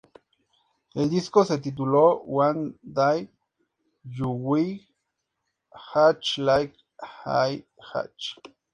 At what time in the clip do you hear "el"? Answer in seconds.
0.95-1.11